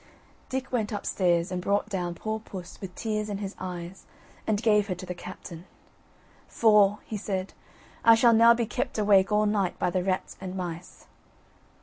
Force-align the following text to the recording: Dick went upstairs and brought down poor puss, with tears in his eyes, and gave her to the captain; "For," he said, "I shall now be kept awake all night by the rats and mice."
Dick 0.49 0.71
went 0.71 0.91
upstairs 0.91 1.51
and 1.51 1.61
brought 1.61 1.87
down 1.87 2.15
poor 2.15 2.39
puss, 2.39 2.81
with 2.81 2.95
tears 2.95 3.29
in 3.29 3.37
his 3.37 3.55
eyes, 3.59 4.07
and 4.47 4.59
gave 4.59 4.87
her 4.87 4.95
to 4.95 5.05
the 5.05 5.13
captain; 5.13 5.65
"For," 6.47 6.97
he 7.05 7.17
said, 7.17 7.53
"I 8.03 8.15
shall 8.15 8.33
now 8.33 8.55
be 8.55 8.65
kept 8.65 8.97
awake 8.97 9.31
all 9.31 9.45
night 9.45 9.77
by 9.77 9.91
the 9.91 10.03
rats 10.03 10.37
and 10.41 10.55
mice." 10.55 11.05